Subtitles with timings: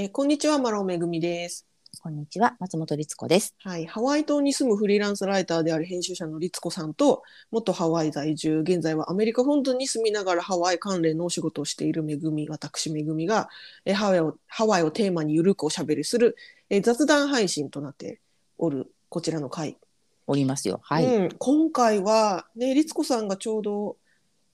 [0.00, 1.66] えーこんにちは、マロめぐみです。
[2.00, 3.56] こんにちは、松本律子です。
[3.64, 13.48] はい、ハワイ島に住むフリーランスライターである編集者の律子さんと、元ハワイ在住、現在はアメリカ本土に住みながらハワイ関連のお仕事をしているめぐみ、私めぐみが、
[13.84, 16.36] えーハワイをハワイをテーマにゆるくおしゃべりする、
[16.70, 18.20] えー雑談配信となって
[18.56, 19.78] おるこちらの回。
[20.28, 20.78] おりますよ。
[20.84, 21.04] はい。
[21.06, 23.96] うん、今回は、ね、律子さんがちょうど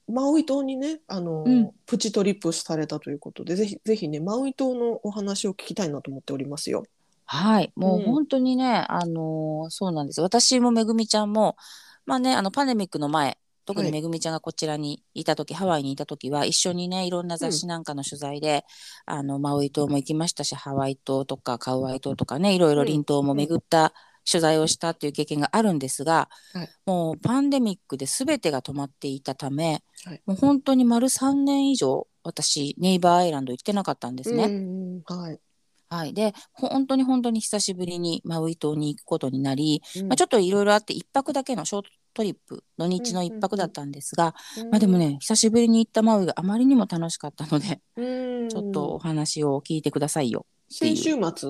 [0.07, 6.83] マウイ島にね、あの、うんプチトリップされたということで、ぜひ、ぜひね、マウイ島のお話を聞きたいなと思っておりますよ。
[7.25, 7.71] はい。
[7.75, 10.21] もううん本当にね、あのーそうなんです。
[10.21, 11.57] 私もめぐみちゃんも、
[12.05, 18.63] まあね、あの、パンデミックの前、特にはいめぐみちゃんがこちらにいた時、ハワイにいた時は、一緒にね、いろんな雑誌なんかの取材で、
[19.05, 23.93] あの、マウイ島も行きましたし、ハワイ島とかカウアイ島とかね、いろいろ林島も巡った
[24.29, 26.69] 取材をしたっていう経験があるんですが、はい。
[26.85, 30.21] もうパンデミックで全てが止まっていたため、はい。
[30.25, 34.45] もう本当に丸3年以上、私、ネイバーアイランド行ってなかったんですね。
[34.45, 35.39] うんうんはい。
[35.87, 40.07] はい、で本当に本当に久しぶりにマウイ島に行くことになり、うん。
[40.07, 44.33] まあ、ちょっといろいろあって1泊だけのショートトリップ土日の1泊だったんですが、
[44.71, 48.49] まあ、でも、ね久しぶりに行ったマウイがあまりにも楽しかったので、うん。
[48.49, 50.45] ちょっとお話を聞いてくださいよ。
[50.69, 51.49] 先週末？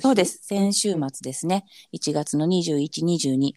[0.00, 0.40] そうです。
[0.42, 1.64] 先週末ですね。
[1.92, 3.52] 1月の2122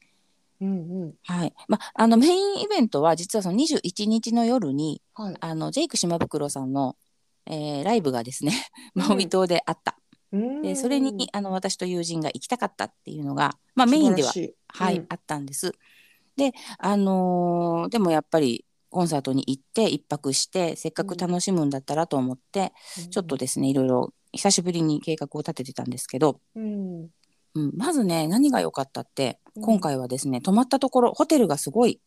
[0.62, 1.14] うんうん。
[1.24, 1.54] はい。
[1.68, 5.36] まあ、あのメインイベントは実はその21日の夜にはい。
[5.40, 6.96] あのジェイク島袋さんの、
[7.46, 8.54] えーライブがですね
[8.96, 9.08] うん。
[9.10, 9.98] マウイ島であった。
[10.32, 10.62] うん。
[10.62, 14.32] でそれにあの私と友人が行きたかったっていうのが、まあ、メインでは、
[14.68, 15.74] はいうんあったんです。
[16.36, 22.72] で、あのーでもやっぱりコンサートに行って一泊してせっかく楽しむんだったらと思って、
[23.10, 27.10] ちょっとですねいろいろ久しぶりに計画を立ててたんですけど、うん。
[27.56, 29.64] うん、まずね何が良かったってうん。
[29.64, 32.02] 今回はですね、泊まったところホテルがすごい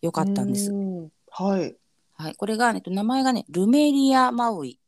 [0.00, 0.72] 良かったんです。
[0.72, 1.08] うん。
[1.30, 1.76] はい。
[2.14, 4.78] はい、これが、えっと、名前がねルメリア・マウイ。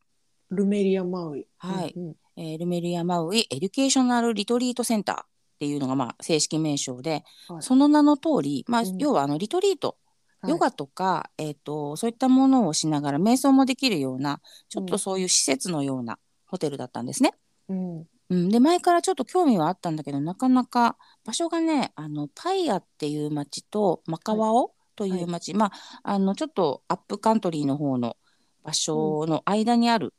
[0.50, 1.46] ルメリアマウイ。
[1.58, 1.92] はい。
[1.96, 2.16] うんうん。
[2.36, 5.26] えールメリア・マウイ・エデュケーショナル・リトリート・センターっ
[5.58, 7.62] ていうのがまあ正式名称で、はい。
[7.62, 8.98] その名の通り、まあうん。
[8.98, 9.96] 要はあのリトリート、
[10.40, 10.50] はい。
[10.52, 17.32] ヨガとか、えー、とそういったものをしながら瞑想もできるようなちょっとそういう施設のようなホテルだったんですね。
[17.68, 18.06] うん。
[18.30, 28.16] うん、で前からちょっと興味はあったんだけどなかなか場所がねあのパイアっていう町とマカワオという町、まああのちょっとアップカントリーの方の
[28.64, 30.12] 場所の間にある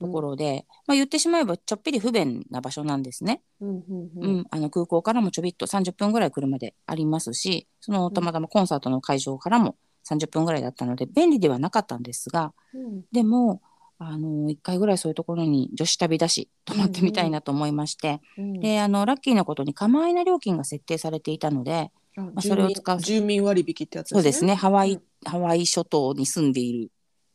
[0.00, 3.42] ところで、まあ、言ってしまえばちょっぴり不便な場所なんですね。
[3.60, 4.36] うんうんううん。
[4.40, 9.76] んあの空港からもちょびっと30分ぐらい車でありますしそのたまたまコンサートの会場からも
[10.08, 13.04] 30分ぐらいだったので便利ではなかったんですがうん。
[13.12, 13.62] でも
[13.98, 18.60] あの1回ぐらいそういうところに女子旅だし泊まってみたいなと思いまして、うん。
[18.60, 24.54] であのラッキーなことに構いな料金が設定されていたのでああそれを使う住民割引ってやつそうですね。
[24.54, 25.02] ハワイ、うん。
[25.24, 26.90] ハワイ諸島に住んでいる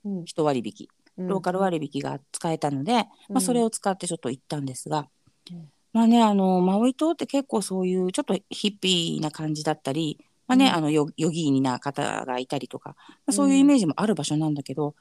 [0.05, 0.25] うん。
[0.25, 0.87] 人割引
[1.17, 2.93] ローカル割引が使えたので、
[3.27, 5.07] まあ、それを、を使ってちょっと行ったんですが、
[5.51, 5.69] うん。
[5.91, 10.73] まあねあのマウイ島って結構そういうちょっとヒッピーな感じだったり、まあねうん。
[10.73, 14.95] あのヨヨギーニな方がいたりとか、まあ、そういうイメージもある場所なんだけど、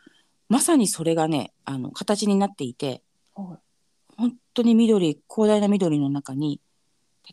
[0.48, 3.02] まさにそれがねあの形になっていて
[3.34, 3.58] は
[4.16, 6.60] 本当に緑広大な緑の中に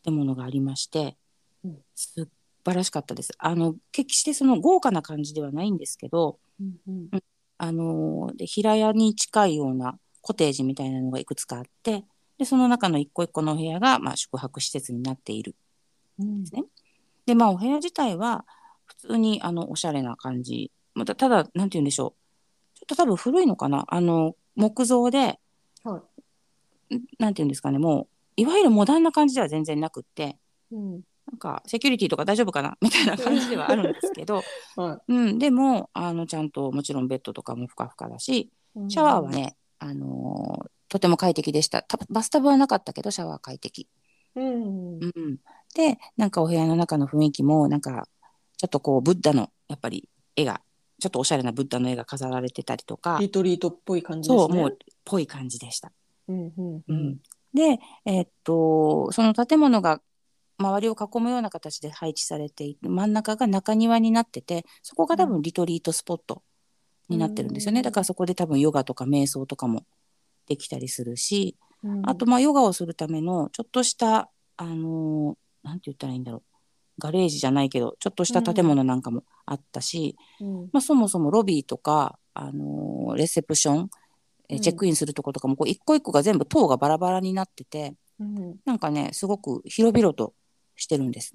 [0.04, 1.18] 建物がありまして、
[1.64, 1.78] うん。
[1.96, 2.28] 素
[2.64, 3.32] 晴らしかったです。
[3.38, 7.10] あの決してその豪華な感じではないんですけど、いうん。
[7.58, 12.04] あのーで平屋に近いようなコテージみたいなのがいくつかあって
[12.38, 15.56] でその中の一個一個のお部屋が、まあ、宿泊施設になっている
[16.20, 16.64] うんですね。
[17.26, 18.46] でまあお部屋自体は
[18.86, 20.72] 普通にあのおしゃれな感じ。
[20.94, 22.25] またただなんて言うんでしょう
[22.76, 23.86] ちょっと多分古いのかな？
[23.88, 25.40] あの木造で
[25.84, 26.02] は
[26.92, 26.96] い。
[26.98, 27.80] んなんて言うんですかね？
[27.80, 28.08] もう
[28.42, 30.38] いわゆるモダンな感じでは全然なくって
[30.72, 30.92] うん。
[31.32, 32.78] なんかセキュリティとか大丈夫かな？
[32.82, 34.44] みたいな感じではあるんですけど、
[34.78, 41.82] はうん、でもあのちゃんともちろんベッドとかもふかふかだしいシャワーはね、あのーとても快適でした。
[41.82, 43.90] たバスタブはなかったけど、シャワー快適。
[44.36, 45.00] うん。
[45.00, 45.40] うん、
[45.74, 48.08] で、なんかお部屋の中の雰囲気も、なんか、
[48.56, 50.62] ちょっとこう、ブッダの、やっぱり絵が、
[51.00, 54.48] ちょっとおしゃれなブッダの絵が飾られてたりとか、リトリートっぽい感じですね。
[54.48, 55.92] そう、もう、ぽい感じでした。
[56.28, 57.08] うんうんううん。
[57.10, 57.18] ん
[57.54, 60.02] で、えーっと、その建物が、
[60.58, 66.44] 周りを囲むような形で配置されていて、真ん中が中庭になってて、そこが多分リトリートスポット
[67.10, 67.80] になってるんですよね。
[67.80, 67.84] うん。
[67.84, 69.86] だからそこで多分ヨガとか瞑想とかも
[70.48, 72.10] できたりするし、うん。
[72.10, 76.44] あとまあヨガをするためのちょっとしたあのーなんて言ったらいいんだろう
[77.00, 80.62] ガレージじゃないけどちょっとした建物なんかもあったし、うん。
[80.72, 83.90] まあ、そもそもロビーとか、あのーレセプション
[84.50, 84.62] えうん。
[84.62, 88.56] チェックインするとことかもこう一個一個が全部塔がバラバラになっててうん。
[88.66, 90.34] なんかねすごく広々と
[90.76, 91.34] してるんです。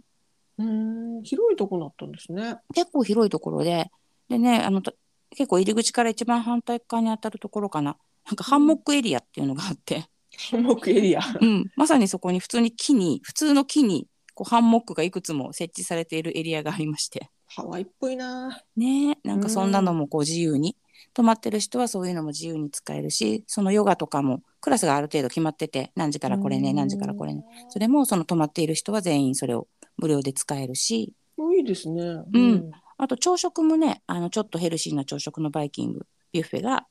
[0.59, 1.23] うん。
[1.23, 2.57] 広いとこだったんですね。
[2.75, 3.91] 結構広いところで
[4.29, 4.95] でねあのと
[5.31, 7.97] 結構入り口から一番反対側に当たるところかな。
[8.27, 10.05] なんかハンモックエリアっていうのがあって、
[10.51, 11.21] ハンモックエリア。
[11.41, 14.07] うん、まさにそこに普通に木に普通の木に
[14.41, 18.63] こうハンモックがいくつも設置されているエリアがありましてハワイっぽいな。
[18.75, 20.77] ねえなんかそんなのもこう自由に
[21.13, 31.57] 泊まってる人はそういうのも自由に使えるしそのヨガとかもクラスがある程度決まってて何時からこれね何時からこれねそれもその泊まっている人は全員それを無料で使えるしうん。
[31.59, 32.03] いいですね。
[32.33, 36.87] うんあと朝食もねあのちょっとヘルシーな朝食のバイキングビュッフェが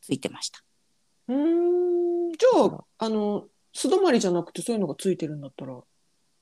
[0.00, 0.60] ついてました。
[1.26, 2.32] うん。
[2.32, 5.80] じゃあ、あの、素泊まりじゃなくてそういうのがついてるんだったら、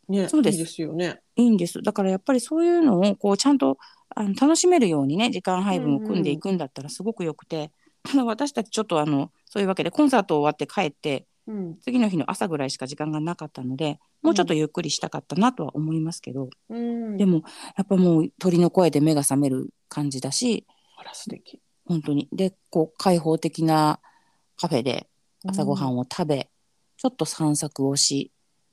[0.08, 1.20] ね、そうですいいですよね。
[1.36, 3.78] いいんですだからやっぱりそういうのをこうちゃんと
[4.14, 7.70] あの楽しめるようにね時間配分を組んでいくんだったらすごくよくて、
[8.02, 11.76] ただ私たちちょっとあのそういうわけでコンサート終わって帰ってうん。
[11.80, 17.16] 次の日の朝ぐらいしか時間がなかったのでもうちょっとゆっくりしたかったなとは思いますけど、うん。
[17.16, 17.42] でも
[17.76, 20.66] やっぱもう鳥の声で目が覚める感じだし
[20.96, 21.60] あら、素敵。
[21.84, 23.98] 本当にでこう開放的な
[24.56, 25.08] カフェで
[25.44, 26.48] 朝ごはんを食べ、
[26.96, 28.30] ちょっと散策をし、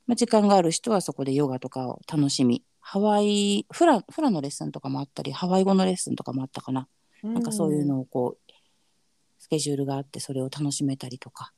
[0.09, 2.63] まあ、時間がある人はそこでヨガとかを楽しみ。
[2.79, 6.87] ハワイフラフラのレッスンとかもあったりハワイ語のレッスンとかもあったかな、
[7.23, 8.51] うん、なんかそういうのをこう
[9.37, 11.53] スケジュールがあってそれを楽しめたりとか、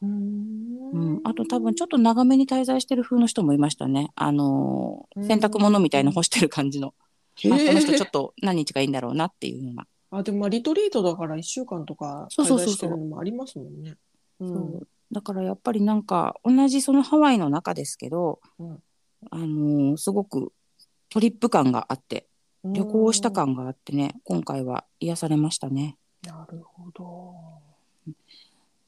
[0.00, 0.90] うん。
[0.92, 4.12] うん、あと多分ちょっと長めに滞在してる風の人もいましたね。
[4.14, 5.26] あのーうん。
[5.26, 6.94] 洗濯物みたいの干してる感じの、
[7.42, 13.96] へあこの人えちょっと何日がいいんだろうなっていうような、あ、でもまあリトリートだから1週間とか滞在してるのもありますもんね。
[15.12, 18.82] だからやっぱりなんか同じそのハワイの中ですけど、うん
[19.30, 20.52] あのーすごく
[21.08, 22.26] トリップ感があって
[22.64, 25.96] 旅行した感があってね今回は癒されましたね。
[26.26, 27.34] なるほど。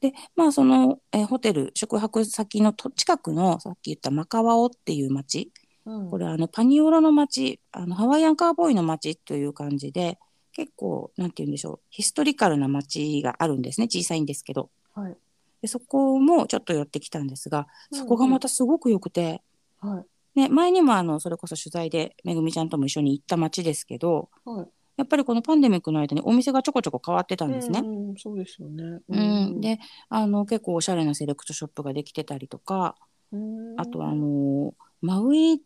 [0.01, 5.51] でまあその、えーホテル宿泊先のと近くのさっき言ったマカワオっていう町
[5.85, 10.17] うんこれあのパニオラの町あのハワイアンカーボーイの町という感じで
[10.53, 15.17] 結構なんて言うんでしょうヒストリカルな町があるんですね小さいんですけどはい。
[15.61, 19.41] でそこもちょっと寄ってきたんですがそこがまたすごく良くて、
[19.79, 20.03] は
[20.35, 20.39] い。
[20.39, 24.67] ね、前にもあのそれこそ取材でめぐみちゃんとも一緒に行った町ですけどはい。
[24.97, 27.79] やっぱりこのパンデミックの間にお店がちょこちょこ変わってたんですね。
[27.79, 28.99] うん、そうですよね。
[29.07, 29.61] うん。
[29.61, 29.79] で
[30.09, 32.95] あの結構おしゃれなセレクトショップができてたりとか
[33.31, 33.79] うん。
[33.79, 35.63] あとあのマウイク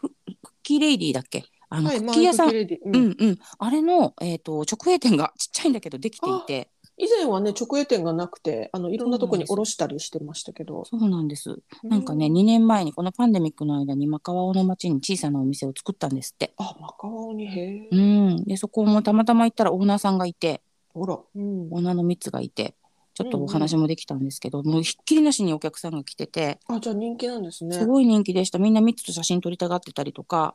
[0.00, 1.44] クッキーレイディーだっけ？
[1.70, 3.08] あの、はい、クッキー屋さん、ううん。
[3.10, 10.84] んうん、あれの、えー、と直営店がちっちゃいんだけどできていて以前はね、直営店がなくて、あのいろんなとこに卸したりしてましたけど。
[10.84, 11.60] そうなんです。
[11.84, 16.52] なんかね2年前にこのパンデミックの間にマカワオの町に小さなお店を作ったんですって。
[16.56, 17.88] あ、マカワオに、へえ。
[17.90, 20.60] うん、でそこもたまたま行ったらオーナーさんがいて。
[20.92, 21.18] ほら。
[21.34, 21.72] うん。
[21.72, 22.74] オーナーの3つがいて。
[23.14, 26.60] ちょっとお話もできたんですけど、もうひっきりなしにお客さんが来てて。
[26.68, 27.76] あ、じゃあ人気なんですね。
[27.76, 28.60] すごい人気でした。
[28.60, 30.54] みんな3つと写真撮りたがってたりとか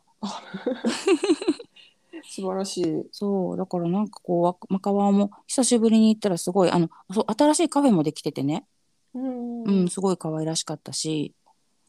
[2.23, 3.03] 素晴らしい。
[3.11, 8.65] そうだからなんかこうわマカワオも久しぶりに行ったらすごいあのそう新しいカフェもできててね、
[9.13, 11.33] うんうん、すごい可愛らしかったし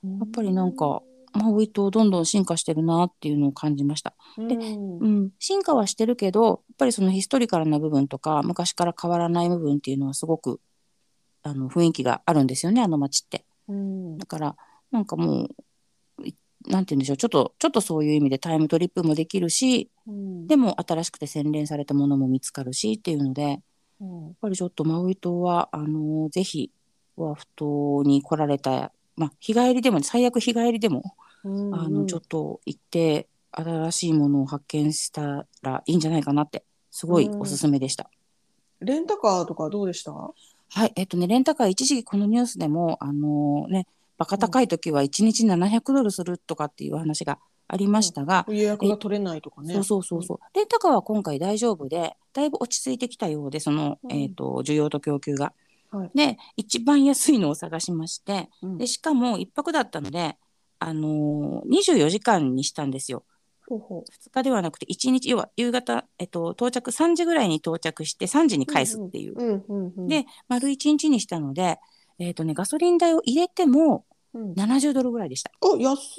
[0.03, 1.03] ややっぱりなんか、
[1.33, 4.15] マウイ島どんどん進化してるなっていうのを感じました。
[4.39, 10.61] でうんうん、進化はしてるけどやっぱりそのヒストリカルな部分とか昔から変わらない部分っていうのはすごく
[11.43, 13.45] あの雰囲気があるんですよねあの街って。
[13.69, 14.57] うんだから
[14.93, 15.49] なんかもうい
[16.67, 17.17] なんて言うんでしょう。
[17.17, 20.47] ちょっとちょっとそういう意味でタイムトリップもできるしうん。
[20.47, 23.61] でも新しくて洗練されたものも見つかるしっていうのでやっ
[24.01, 26.71] うんぱりちょっとマウイ島はあのぜひ
[27.17, 31.75] オアフ島に来られた、まあ、日帰りでも最悪日帰りでも、うん。
[31.75, 38.11] あのちょっと行って新しいものを発見したらいいんじゃないかなってすごいおすすめでした。
[38.81, 40.13] レンタカーとかどうでした？
[40.13, 49.75] はい、えっとね、レンタカー一時期このニュースでも、あのね、バカ高い時は1日700ドルするとかっていう話がありましたが、予約が取れないとかね。
[49.75, 55.47] そうそうそうそう、レンタカーは今回大丈夫で、だいぶ落ち着いてきたようで、その、うんえっ、と、需要と供給が。
[55.91, 60.37] はいで、一番安いのを探しまして、うんで、しかも一泊だったので、
[60.81, 63.25] あのー、24時間にしたんですよ。
[63.67, 69.35] ほうほ2日ではなくて1日、要は夕方、えっと、到着3時ぐらいに到着して3時に返すっていう。
[69.35, 71.79] ううんうんうん、で、丸1日にしたので、
[72.19, 74.05] えっ、とね、ガソリン代を入れても
[74.35, 75.51] うん、70ドルぐらいでした。
[75.61, 76.19] お安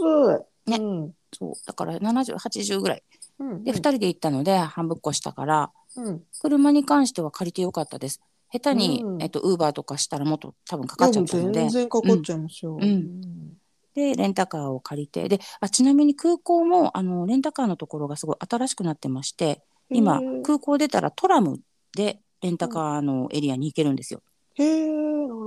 [0.67, 0.71] い。
[0.71, 1.53] ねうんそう。
[1.67, 3.03] だから70、80ぐらい。
[3.39, 8.21] うん、で、2人で行ったので半分っこしたから、うん、車に関しては借りてよかったです。
[8.51, 12.75] 下手に、うんえっと、ウーバーとかしたらもっと多分かかっちゃったので全、然かかっちゃいますよ。
[12.75, 13.57] うんうん
[13.93, 21.61] で、レンタカーを借りて、で、あ、ちなみに空港も、あの、レンタカーのところがすごい新しくなってまして、今空港出たらトラム
[21.95, 24.21] でレンタカーのエリアに行けるんですよ。
[24.55, 24.87] へえ、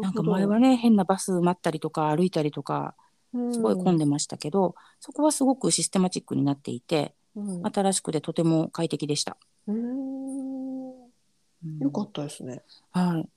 [0.00, 2.94] なんか前はね、変なバス待ったりとか歩いたりとか、
[3.52, 9.36] すごい混んで、でましたけど、そこはすごくシステマチックになっていて、うん新しくてとても快適でした。
[9.68, 12.62] うんうんよかったですね。
[12.92, 13.28] はい。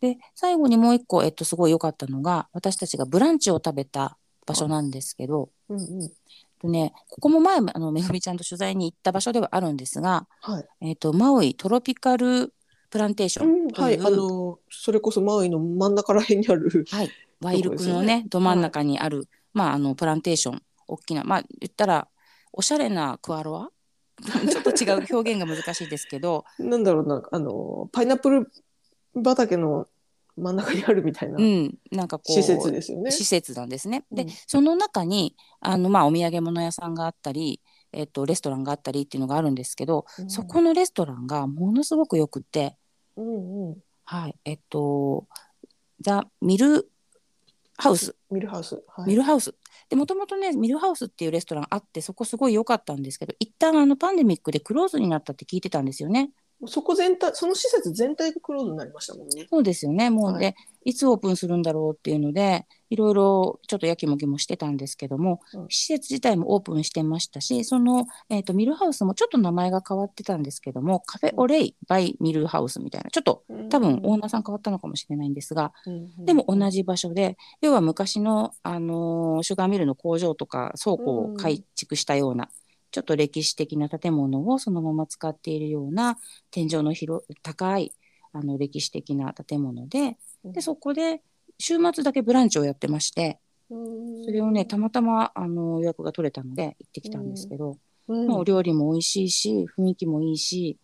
[0.00, 6.12] で最後にもう一個、えっと、すごい良かったのが私たちがブランチを食べた場所なんですけど、うんうん。
[6.60, 10.64] とね、ここも前あのめぐみちゃんと取材に行った場所ではあるんですが、はい。
[10.80, 12.52] えっとマウイトロピカル
[12.94, 16.84] プランテーショうん、はいあの、それこそマウイの真ん中ら辺にある。
[16.92, 17.10] はい、
[17.40, 18.18] ワイルクとこですよね。
[18.18, 22.06] のねど真ん中にある、まああのプランテーション大きなまあ言ったら
[22.52, 23.70] おしゃれなクアロア？
[24.48, 28.48] ちょっと違う表現が難しいですけど、 なんだろうな、あの、パイナップル
[29.24, 29.88] 畑の
[30.36, 33.10] 真ん中にあるみたいなうん、なんかこう施設ですよね。
[33.10, 34.04] 施設なんですね。
[34.12, 34.28] で、うん。
[34.46, 37.60] その中にあの、まあ、お土産物屋さんがあったり、
[37.92, 40.30] えっと、レストランがあったりっていうのがあるんですけど、うん。
[40.30, 42.76] そこのレストランがものすごくよくって、
[43.16, 43.76] うんうん。
[44.04, 45.26] はい、えっと、
[46.00, 46.88] ザ・ミル
[47.76, 48.82] ハウス、ミルハウス。
[48.88, 49.08] はい。
[49.08, 49.54] ミルハウス。
[49.88, 56.30] で、もともとね、ミルハウスっていうレストランあって、そこすごい良かったんですけど、一旦あのパンデミックでクローズになったって聞いてたんですよね。
[56.66, 59.46] そこ全体、その施設全体がクローズになりましたもんね。
[59.50, 60.10] そうですよね。
[60.10, 60.54] もうはいで、
[60.84, 75.72] い、つオープンするんだろうっていうので、いろいろちょっとやきもきもしてたんですけども、うん施設自体もオープンしてましたし、その、えっ、と、ミルハウスもちょっと名前が変わってたんですけども、カフェオレイバイミルハウスみたいな、ちょっと多分オーナーさん変わったのかもしれないんですが、
[76.18, 76.74] でも同じ。
[76.74, 82.50] じ場所で、要は昔の、あのーシュガーミルの工場とか倉庫を改築したような、
[82.90, 86.18] ちょっと歴史的な建物をそのまま使っているような
[86.50, 87.92] 天井の広高い
[88.32, 91.22] あの歴史的な建物ででそこで
[91.58, 100.78] 週末だけブランチをやってましてそれをねたまたまあの予約が取れたので行ってきたんですけど、うん、もうお料理も美味しいし雰囲気もいいし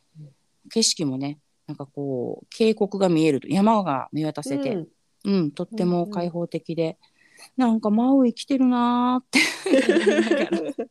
[0.70, 4.88] 景色もねなんかこう渓谷が見えると山が見渡せて、うん。
[5.24, 6.98] うん、とっても開放的で、
[7.56, 9.38] なんかマウイ来てるなーって。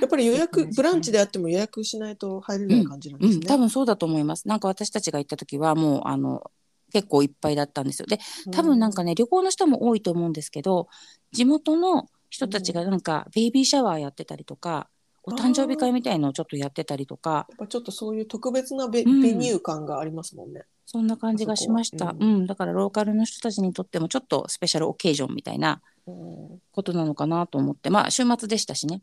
[0.00, 3.36] やっぱり予約、 ブランチであっても予約しないと入れない感じなんですね。
[3.36, 4.48] うん、多分そうだと思います。
[4.48, 6.50] なんか私たちが行った時はもうあの
[6.94, 8.06] 結構いっぱいだったんですよ。
[8.06, 8.20] で
[8.52, 10.86] 多分なんかね旅行の人も多いと思うんですけど
[11.32, 14.88] 地元の人たちがなんかベイビーシャワーやってたりとか
[15.24, 19.20] お誕生日会みたいのをちょっとやってたりとかやっぱちょっとそういう特別なベ,、うん。
[19.20, 20.62] ベニュー感がありますもんね。
[20.86, 22.10] そんな感じがしました。
[22.10, 26.60] あそうこん、だからローカルの人たちにとってもちょっとスペシャルオケージョンみたいなうん。
[26.72, 27.90] ことなのかなと思って。
[27.90, 29.02] まあ週末でしたしね。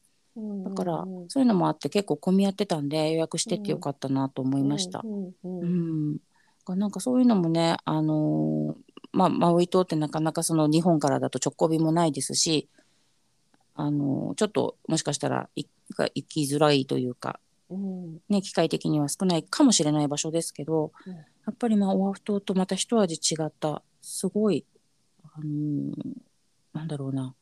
[0.64, 5.02] だからうんそういうのもあって結構混み合ってたんで予約してってよかったなと思いました。
[5.04, 6.12] うんうんううん。
[6.14, 6.18] ん、
[6.70, 12.70] なんかそういうのもね、あのーまあ、マウイ島ってなかなかその日本からだと直行便もないですし、
[13.76, 15.68] あのーちょっともしかしたら行
[16.28, 17.40] きづらいというか、
[17.70, 18.20] うん。
[18.30, 21.14] ね、機械的には少ないかもしれない場所ですけど、うん。
[21.14, 24.66] やっぱりまあオアフ島とまた一味違ったすごい、
[25.24, 25.92] あのー
[26.74, 27.36] なんだろうな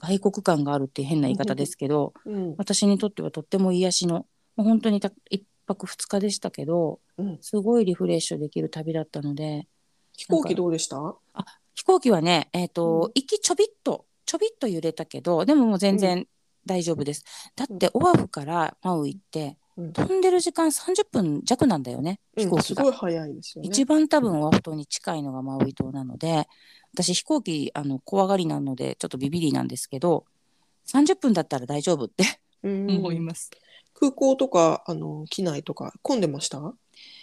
[0.00, 2.54] 外国感があるって変な言い方ですけど、うん。
[2.58, 7.38] 私にとってはとっても癒しの本当にた一泊二日でしたけどうん。
[7.40, 9.66] すごいリフレッシュできる旅だったので
[10.16, 11.14] 飛行機どうでした？
[11.74, 13.12] 飛行機はね、えーとうん。
[13.14, 16.26] 行きちょびっとちょびっと揺れたけどでももう全然
[16.66, 17.24] 大丈夫です、
[17.56, 19.92] だってオアフからマウイってうん。
[19.92, 23.68] 飛んでる時間30分弱なんだよね飛行うん機が、すごい早いですよね。
[23.68, 26.46] 一番多分オアフ島に近いのがマウイ島なので
[26.92, 30.24] 私飛行機あの怖がりなのでちょっとビビりなんですけど
[30.86, 32.24] 30分だったら大丈夫って
[32.62, 32.86] うん。
[32.98, 33.50] 思います。
[33.98, 36.60] 空港とかあの機内とか混んでました？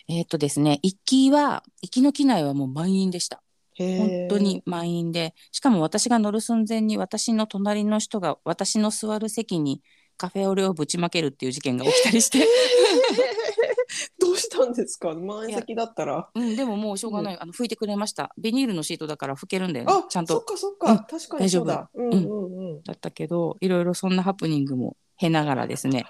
[0.08, 3.42] えっ、とですね、行きは、行きの機内はもう満員でした。
[3.76, 9.82] へ本ー当に満員で、しかも私が乗る寸前に私の隣の人が私の座る席に
[10.18, 12.40] カフェオレをぶちまけるっていう事件が起きたりして、
[14.20, 15.14] どうしたんですか？
[15.14, 16.30] 満員席だったら。
[16.34, 18.32] うん、でももうしょうがない、あの拭いてくれました。
[18.38, 20.36] ビニールのシートだから拭けるんだよねあ、ちゃんと。
[20.36, 21.90] そっかそっか、うん確かにそうだ。
[21.94, 22.84] うん丈うんうん。
[22.84, 26.06] だったけど、いろいろそんなハプニングも経ながらですね。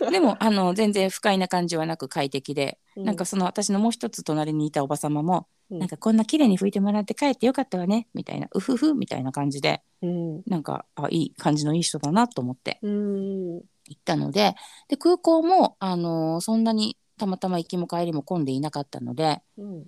[0.10, 5.78] でもあの全然不快な感じはなく快適で、なんかその私のもう一つ隣にいたおば様も、うん。
[5.78, 10.42] なんかこんな綺麗に拭いてもらって帰ってよかったわねみたいなうふふみたいな感じでうん。
[10.46, 13.54] なんかあいい感じのいい人だなと思ってうん。
[13.56, 13.62] 行
[13.92, 14.54] ったので
[14.88, 19.86] で空港も、あのーそんなにたまたま行きも帰りも混んでいなかったので、うん。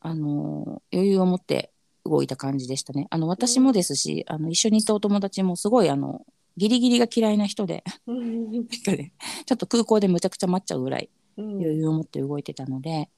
[0.00, 1.72] あのー余裕を持って
[2.04, 3.06] 動いた感じでしたね。
[3.10, 7.84] あの私もですし、あの一緒に行ったお友達もすごいあのギリギリが嫌いな人で。
[8.06, 8.52] うん。
[8.52, 9.12] なんかね
[9.46, 11.44] ちょっと空港でむちゃくちゃ待っちゃうぐらいうん。
[11.60, 13.08] 余裕を持って動いてたので、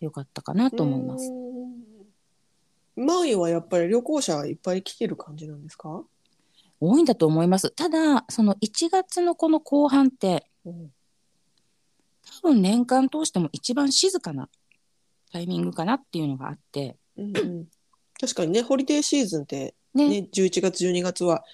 [0.00, 1.30] よかったかなと思います。
[1.30, 3.06] うん。
[3.06, 6.04] マウイはやっぱり旅行者いっぱい来てる感じなんですか、
[6.80, 7.70] 多いんだと思います。
[7.70, 10.92] ただその1月のこの後半ってうん。
[12.42, 14.48] 多分年間通しても一番静かな
[15.32, 17.66] タイミングかなっていうのがあって、うんうん。
[18.20, 21.44] 確かにねホリデーシーズンって、ねね、11月12月は、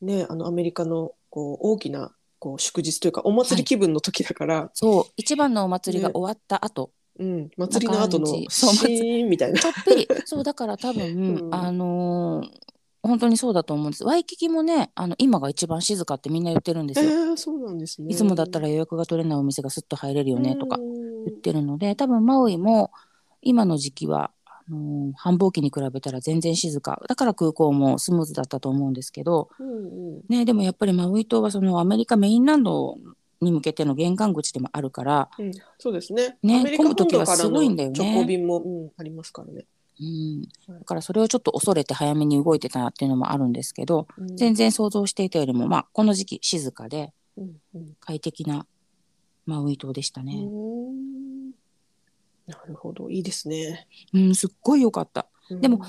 [0.00, 5.12] ね、あのアメリカのこう大きなこう祝日というかお祭り気分の時だから、そう。
[5.16, 6.90] 一番のお祭りが終わった後。
[7.16, 9.58] うん、祭りの後のな感じそうシーンみたいな。
[9.60, 10.08] ちょっぴり。
[10.24, 11.06] そうだから多分、
[11.46, 11.54] うん。
[11.54, 12.74] あのー
[13.04, 14.04] 本当にそうだと思うんです。
[14.04, 18.10] ワイキキもねあの今が一番静かってみんな言ってるんですえよ、ー、そうなんですね。
[18.10, 21.24] いつもだったら予約が取れないお店がスッと入れるよねとかうん。
[21.26, 22.92] 言ってるので多分マウイも
[23.42, 24.30] 今の時期は
[24.68, 27.02] あのー繁忙期に比べたら全然静か。
[27.08, 30.22] だから空港もスムーズだったと思うんですけど、うんうん。
[30.28, 32.96] ね、でもやっぱりマウイ島はそのアメリカメインランド
[33.40, 36.38] に向けての玄関口でもあるから、うん、そうですね。
[36.42, 37.98] ね混む時はすごいんだよね。
[37.98, 39.66] 直行便も、うん、ありますからね。
[40.00, 40.48] うん、だ
[40.84, 44.36] からそれをちょっと恐れて早めに動いてたっていうのもあるんですけどうん。
[44.36, 47.12] 全然想像していたよりも、まあ、この時期静かで
[48.00, 48.66] 快適な
[49.46, 50.42] マウイ島でしたうね。
[50.42, 51.52] ん
[52.46, 53.88] なるほど、いいですね。
[54.12, 55.26] うん、すっごい良かった。
[55.50, 55.82] でもうん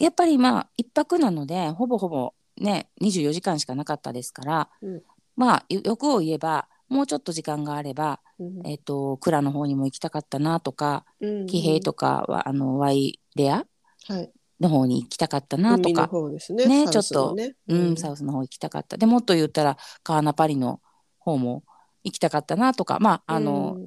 [0.00, 5.02] やっぱりまあ一泊なのでほぼほぼね24時間しかなかったですから、うん。
[5.36, 8.66] まあよ欲を言えばもうちょっと時間があれば、うん。
[8.66, 13.66] えっと蔵の方にも行きたかったなとかうん騎兵とかはあのワイレア
[14.08, 16.66] はい、の方に行きたかったなとか、方ですね。
[16.66, 17.54] ねサウスのね。
[17.68, 18.96] うん、サウスの方行きたかった。
[18.96, 20.80] でもっと言ったらカーナパリの
[21.18, 21.62] 方も
[22.02, 23.78] 行きたかったなとかまああの、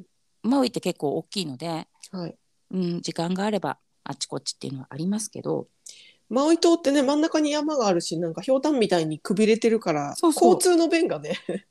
[0.42, 2.36] マウイって結構大きいので、うんはい。
[2.72, 5.68] うん、時間があればあっちこっちっていうのはありますけど。
[6.30, 11.38] マウイ島ってね真ん中に山があるしなんかひょうたんみたいにくびれてるから交通の便がね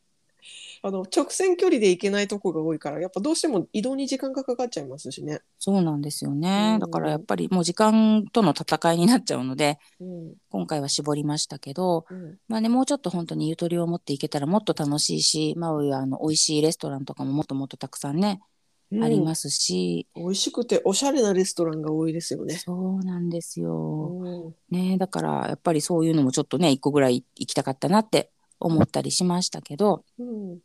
[0.86, 5.40] あの直線距離で行けないとこが多いからやっぱどうしても移動に時間がかかっちゃいますしね。
[5.58, 6.80] そうなんですよね、うん。
[6.80, 10.34] だからやっぱりもう時間との戦いになっちゃうのでうん。
[10.50, 12.38] 今回は絞りましたけど、うん。
[12.48, 18.42] まあね、もうちょっと本当にゆとりを持っていけたらもっと楽しいしマウイはあの美味しいレストランとかももっともっとたくさんね、
[19.02, 20.06] ありますし。
[20.14, 22.54] 美味しくておしゃれなレストランが多いですよね。
[22.54, 24.76] そうなんですよ、うん。
[24.76, 30.04] ね、だからやっぱりそういうのもちょっとね一個ぐらい行きたかったなって思ったりしましたけど。
[30.18, 30.58] うん。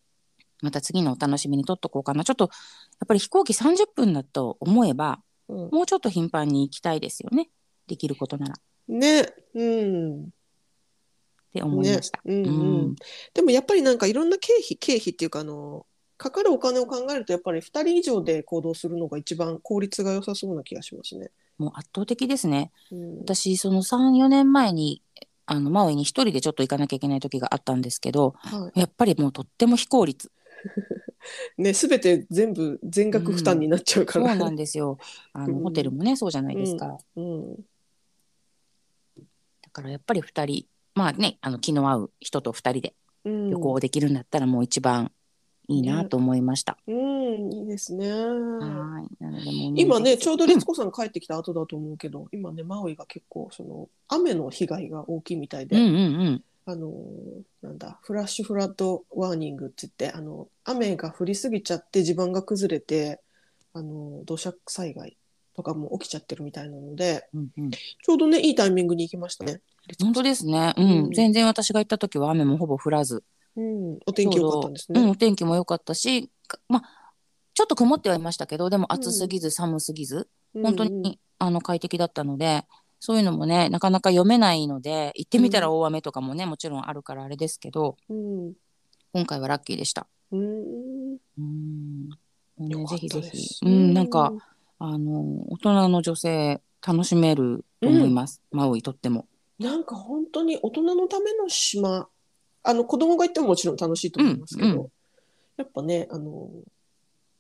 [0.62, 2.24] また次のお楽しみにとっとこうかな。
[2.24, 5.70] ちょっとやっぱり飛行機30分だと思えばうん。
[5.72, 7.50] もうちょっと頻繁に行きたいですよね。
[7.88, 8.54] できることなら。
[8.54, 8.56] っ
[8.88, 10.30] ね、うん、
[11.54, 12.22] て思いました。
[12.24, 12.36] ね。
[12.36, 12.52] うんうん。
[12.52, 12.54] う
[12.89, 12.96] ん。
[13.34, 15.86] でもやっぱりなんかいろんな経費経費っていうかあの
[16.19, 21.32] かかるお金を考えるとやっぱり2人以上で行動するのが一番効率が良さそうな気がしますね。
[21.58, 22.73] もう圧倒的ですね。
[22.91, 23.19] うん。
[23.19, 25.01] 私その34年前に
[25.45, 30.29] あのマウイに一人でちょっと行かなきゃいけない時があったんですけどはやっぱりもうとっても非効率。
[31.58, 34.97] い、 ね全て全部全額負担になっちゃうから、そうなんですよ。
[35.32, 35.63] あの、うん。
[35.63, 37.55] ホテルもねそうじゃないですか、うん。
[37.55, 37.62] だ
[39.71, 42.93] からやっぱり2人まあねあの気の合う人と2人で
[43.25, 45.12] うん、旅行できるんだったらもう一番
[45.69, 46.77] いいなと思いました。
[46.88, 48.10] うんいいですね。
[48.12, 49.23] はい。
[49.23, 55.97] なのでもう今ねちょうど律子さん帰ってきた後だと思うけど、 今ねマウイが結構その雨の被害が大きいみたいで、うんうんう
[56.32, 56.43] ん。
[56.65, 56.91] あの
[57.62, 63.21] なんだフラッシュフラッドワーニングって言ってあの雨が降りすぎちゃって地盤が崩れて
[63.73, 65.17] あの土砂災害
[65.55, 67.71] とかも起きちゃってるみたいなのでうんうん。
[67.71, 69.62] ちょうどねいいタイミングに行きましたね。
[69.99, 70.89] 本当ですね、うん。
[71.05, 71.12] うん。
[71.12, 73.23] 全然私が行った時は雨もほぼ降らず
[73.56, 75.02] うん、お天気良かったんですね。
[75.02, 77.14] うん、お天気も良かったしかまあ
[77.54, 82.66] ちょっと曇ってはいましたけどでも暑すぎず寒すぎず、本当に、あの快適だったので
[83.00, 88.48] そういうのもねなかなか読めないので行ってみたら大雨とかもね、もちろんあるからあれですけどうん。
[88.48, 88.54] うん
[89.12, 90.08] 今回はラッキーでした。
[90.32, 91.18] うん。
[91.38, 92.10] うん。
[92.60, 93.66] ねぜひぜひ。
[93.66, 94.34] うん、なんか
[94.78, 99.26] あの大人の女性楽しめると思います、マウイとっても。
[99.58, 102.08] なんか本当に大人のための島
[102.63, 104.91] あの子供が行ってももちろん楽しいと思いますけど、うんう
[105.58, 106.50] やっぱねあの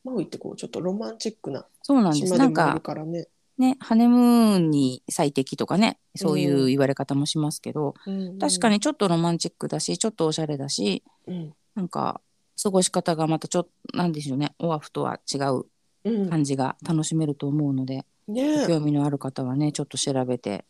[0.03, 3.27] マウイってこうちょっとロマンチックな島でもあるからね。
[3.57, 7.93] ねハネムーンに最適とかねそういう言われ方もしますけど、
[8.39, 11.53] 確かに、にちょっとロマンチックだしちょっとおしゃれだしうん。
[11.75, 12.21] なんか
[12.61, 15.65] 過ごし方がまたちょっとなんでしょうねオアフとは違う
[16.05, 16.29] うん。
[16.29, 18.65] 感じが楽しめると思うので、ね。
[18.67, 20.63] 興味のある方はねちょっと調べて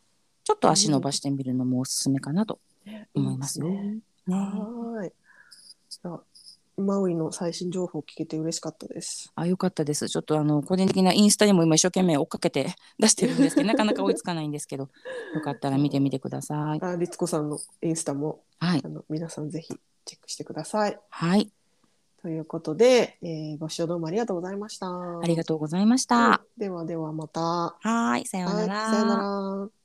[0.44, 2.60] ちょっと足伸ばしてみるのもおすすめかなと
[3.14, 3.68] 思いますね。
[3.68, 3.98] いいですね
[4.30, 5.12] ねはーい。
[5.90, 6.22] じゃあ
[6.78, 9.32] マウイの最新情報聞けて嬉しかったです。
[9.36, 10.08] あ、よかったです。
[10.08, 14.90] ちょっとあの個人的なインスタにも今一生懸命追っかけて出してるんですけど、 なかなか追いつかないんですけど、
[15.36, 16.80] よかったら見てみてください。
[16.82, 18.88] あ、律子さんのインスタもはいあ。
[18.88, 19.74] の皆さんぜひ
[20.06, 20.98] チェックしてください。
[21.10, 21.52] はい。
[22.22, 24.88] ということで、えーご視聴どうもありがとうございました。
[24.88, 26.16] ありがとうございました。
[26.16, 27.78] はいではではまた。
[27.82, 28.26] はい。
[28.26, 28.76] さようなら。
[28.76, 29.18] はい、さような
[29.66, 29.79] ら。